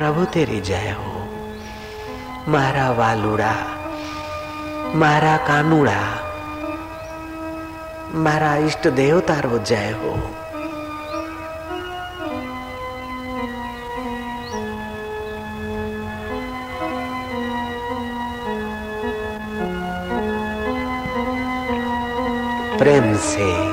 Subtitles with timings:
[0.00, 1.12] પ્રભુ તેરી જય હો
[2.46, 3.60] મારા વાલુડા
[4.94, 6.08] મારા કાનુડા
[8.24, 10.12] મારા ઈષ્ટ દેવ તારો જય હો
[22.78, 23.69] प्रेम से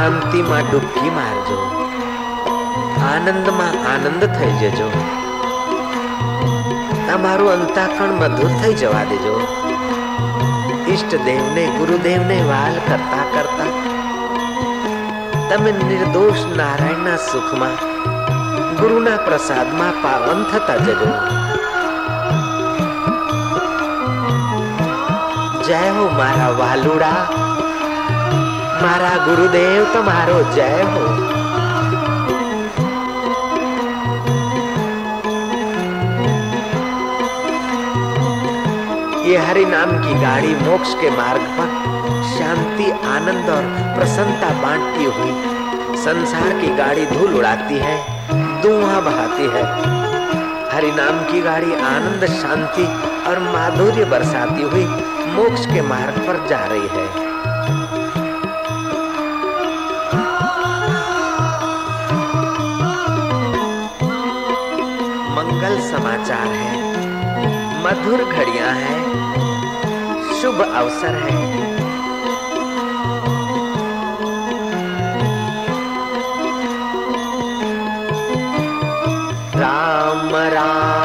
[0.00, 1.86] શાંતિમાં ડૂબકી મારજો.
[3.02, 4.90] આનંદમાં આનંદ થઈ જજો.
[7.08, 9.46] તમારું અંતાકણ મધુર થઈ જવા દેજો.
[10.88, 13.66] ઈષ્ટ દેવને, ગુરુદેવને વાલ કરતા કરતા
[15.50, 17.76] તમે નિર્દોષ નારાયણના સુખમાં,
[18.76, 21.12] ગુરુના પ્રસાદમાં પાવન થતા જજો.
[25.62, 27.49] જય હો મારા વાલુડા.
[28.81, 31.05] મારા ગુરુદેવ તમારો જય હો
[39.27, 41.69] ये हरि नाम की गाड़ी मोक्ष के मार्ग पर
[42.27, 43.63] शांति आनंद और
[43.95, 47.97] प्रसन्नता बांटती हुई संसार की गाड़ी धूल उड़ाती है
[48.61, 49.63] धुआं बहाती है
[50.71, 52.85] हरि नाम की गाड़ी आनंद शांति
[53.29, 54.85] और माधुर्य बरसाती हुई
[55.33, 57.28] मोक्ष के मार्ग पर जा रही है
[65.70, 66.78] मंगल समाचार है।
[67.84, 68.98] मधुर घड़िया है।
[70.42, 71.70] शुभ अवसर है।
[79.60, 80.99] राम राम।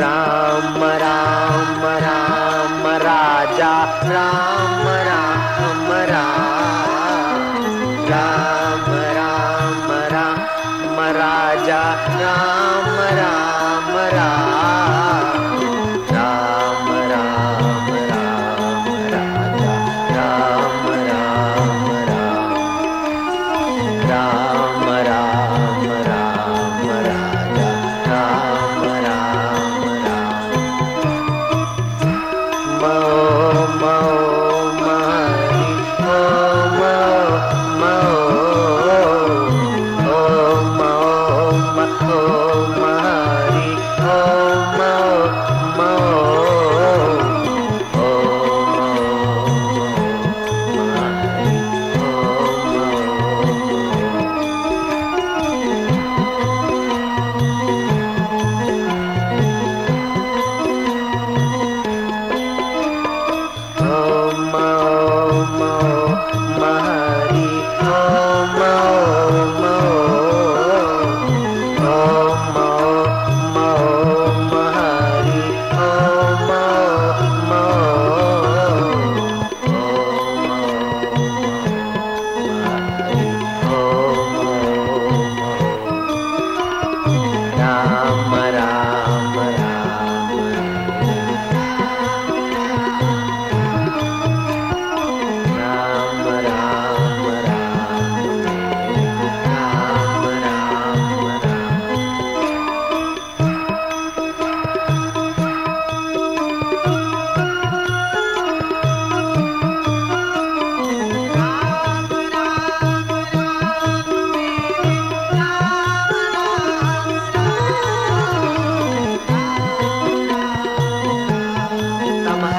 [0.00, 3.74] राम राम राम राजा
[4.12, 4.67] राम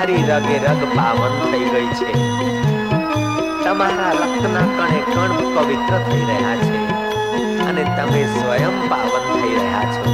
[0.10, 2.12] તમારી રગે રગ પાવન થઈ ગઈ છે.
[3.64, 6.80] તમારા રક્તના કણે કણ પવિત્ર થઈ રહ્યા છે
[7.64, 10.06] અને તમે સ્વયં પાવન થઈ રહ્યા છો.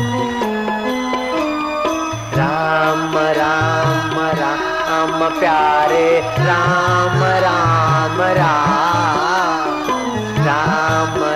[2.38, 9.82] રામ રામ રામ, પ્યારે, રામ રામ રામ
[10.46, 11.35] રામ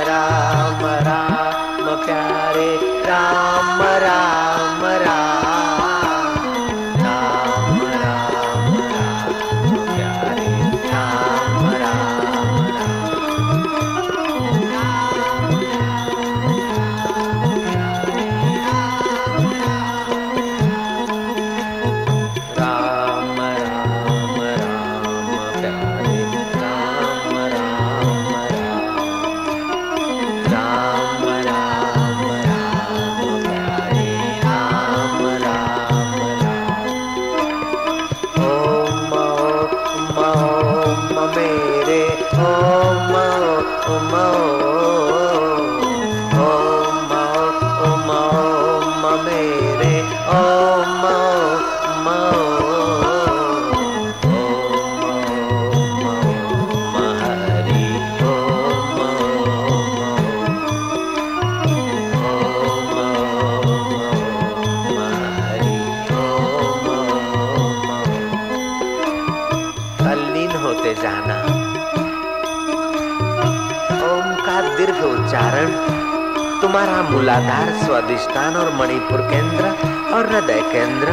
[77.30, 79.66] मूलाधार स्वादिष्टान और मणिपुर केंद्र
[80.14, 81.12] और हृदय केंद्र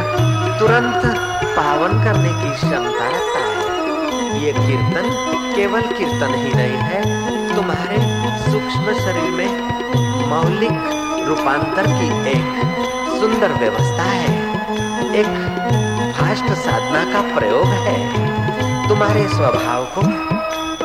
[0.59, 1.03] तुरंत
[1.57, 5.11] पावन करने की क्षमता रखता है। ये कीर्तन
[5.57, 7.01] केवल कीर्तन ही नहीं है,
[7.55, 7.99] तुम्हारे
[8.45, 9.51] सूक्ष्म शरीर में
[10.29, 17.99] मौलिक रूपांतर की एक सुंदर व्यवस्था है। एक फास्ट साधना का प्रयोग है।
[18.89, 20.07] तुम्हारे स्वभाव को,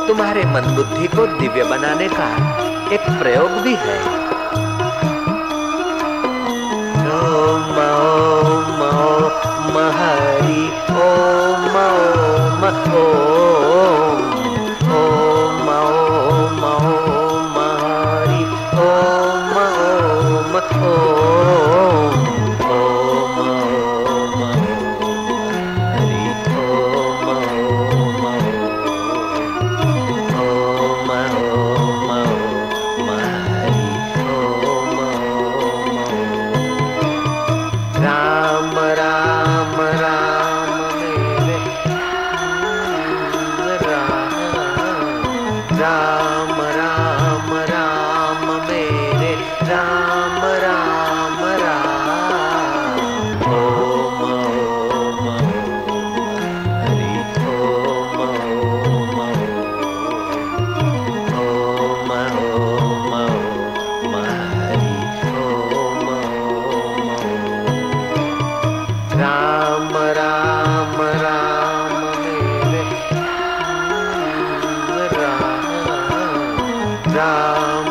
[0.07, 2.29] तुम्हारे मन बुद्धि को दिव्य बनाने का
[2.91, 4.30] एक प्रयोग भी है।
[77.21, 77.90] Ram.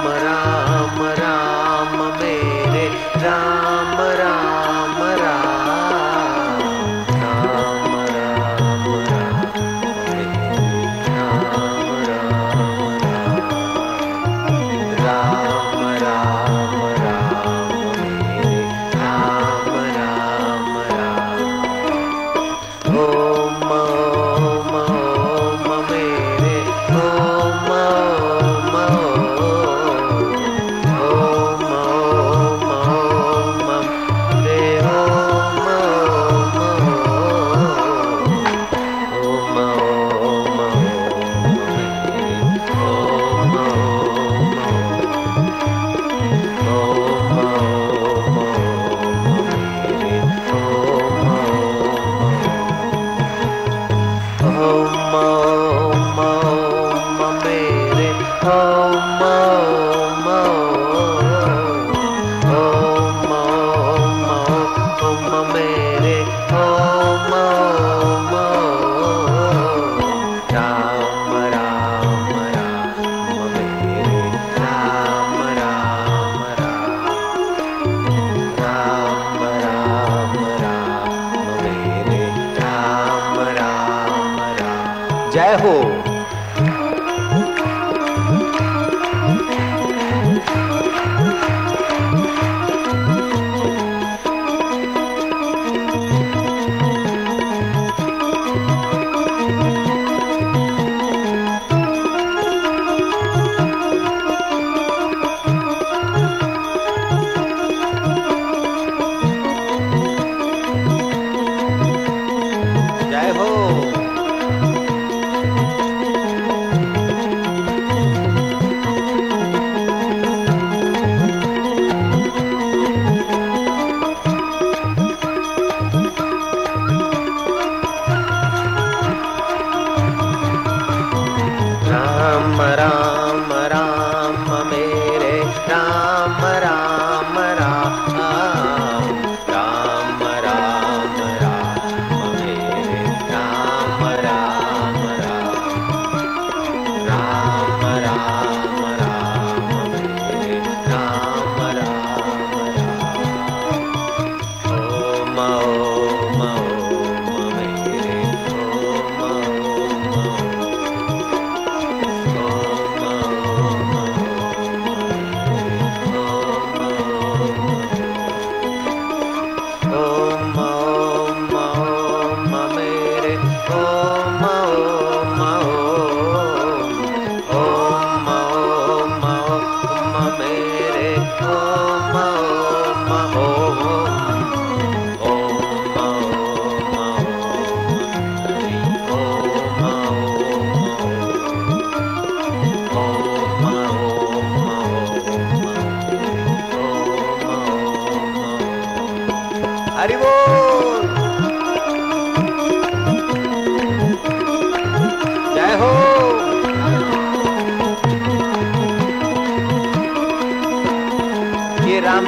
[85.57, 85.75] हो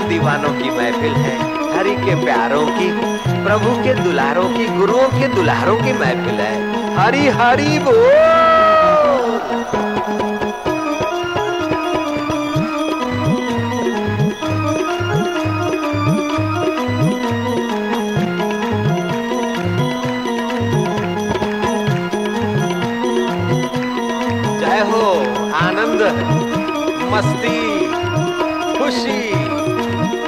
[0.09, 1.39] दीवानों की महफिल है।
[1.77, 2.89] हरि के प्यारों की,
[3.45, 8.32] प्रभु के दुलारों की, गुरुओं के दुलारों की महफिल है। हरी हरी बोल।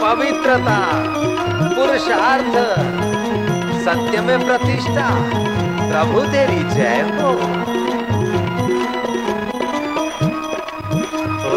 [0.02, 1.04] पवित्रता
[1.76, 2.54] पुरुषार्थ
[3.84, 5.08] सत्य में प्रतिष्ठा।
[5.90, 7.30] प्रभु तेरी जय हो।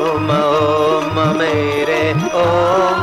[0.02, 2.97] ओम ओम मेरे ओम।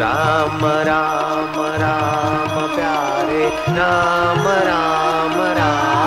[0.00, 5.99] राम राम राम प्यारे। राम राम राम।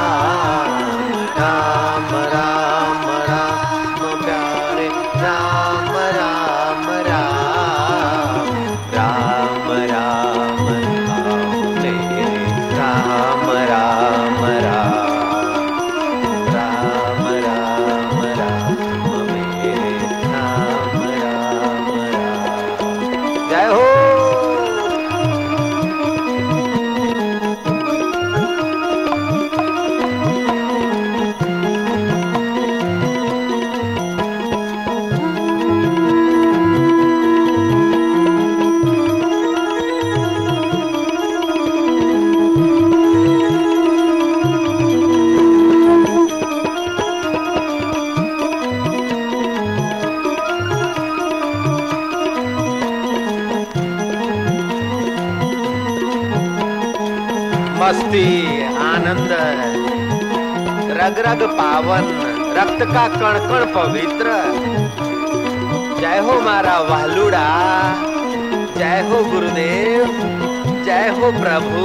[61.32, 62.08] रग रग पावन
[62.56, 64.32] रक्त का कण कण पवित्र
[66.00, 67.44] जय हो मारा वालुड़ा
[68.76, 70.04] जय हो गुरुदेव
[70.84, 71.84] जय हो प्रभु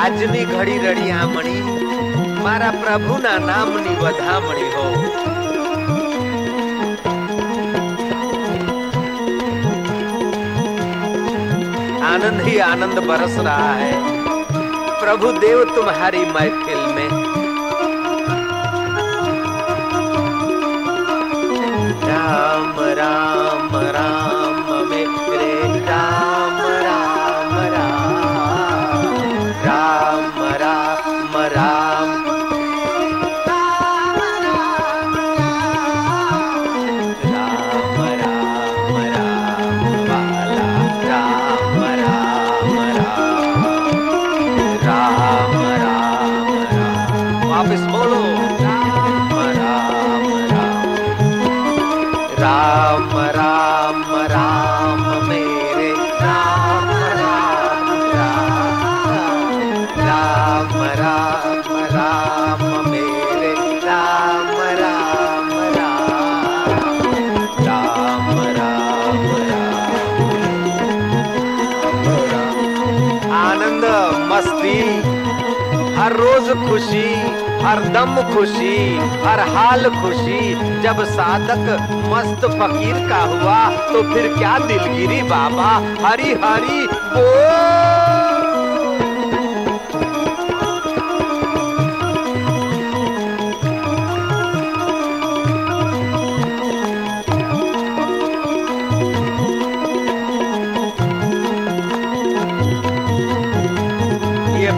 [0.00, 1.54] આજની ઘડી રડિયામણી
[2.44, 4.86] મારા પ્રભુના નામની વધામણી હો
[12.10, 13.92] आनंद ही आनंद बरस रहा है
[15.02, 16.73] प्रभु देव तुम्हारी महफिल
[22.73, 23.64] राम
[76.75, 77.09] खुशी,
[77.63, 78.75] हर दम खुशी,
[79.23, 80.39] हर हाल खुशी।
[80.81, 81.69] जब साधक
[82.11, 85.71] मस्त फकीर का हुआ तो फिर क्या दिलगिरी बाबा?
[86.05, 86.83] हरी हरी
[87.17, 87.33] ओ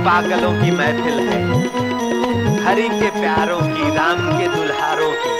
[0.07, 1.37] पागलों की महफिल है।
[2.67, 5.34] हरि के प्यारों की, राम के दुल्हारों की।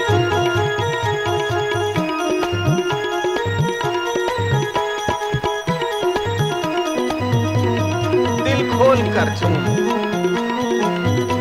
[8.44, 9.56] दिल खोल कर चूम,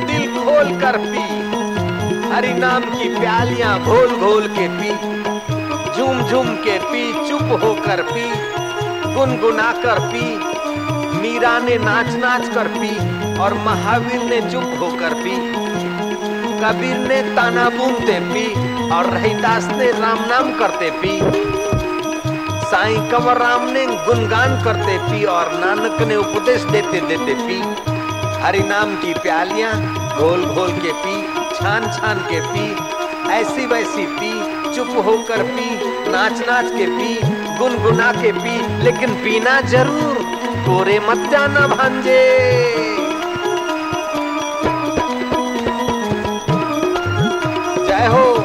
[0.06, 1.24] दिल खोल कर पी।
[2.32, 4.90] हरि नाम की प्यालियाँ घोल घोल के पी,
[5.96, 8.28] झूम झूम के पी, चुप होकर पी
[9.14, 10.24] गुनगुना कर पी,
[11.20, 12.96] मीरा ने नाच नाच कर पी,
[13.38, 15.65] और महावीर ने चुप होकर पी।
[16.56, 18.46] कबीर ने ताना बूंदते पी,
[18.90, 21.18] और रहीदास ने राम नाम करते पी।
[22.66, 27.60] साईं कंवर राम ने गुणगान करते पी, और नानक ने उपदेश देते देते पी।
[28.42, 29.72] हरि नाम की प्यालियाँ
[30.18, 31.22] घोल घोल के पी,
[31.54, 32.66] छान छान के पी।
[33.32, 34.32] ऐसी वैसी पी,
[34.74, 35.70] चुप होकर पी,
[36.10, 37.14] नाच नाच के पी,
[37.58, 40.14] गुनगुना के पी। लेकिन पीना ज़रूर,
[40.66, 42.95] कोरे मत जाना भांजे।
[47.96, 48.35] ferro.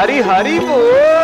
[0.00, 1.19] हरी हरी बोल।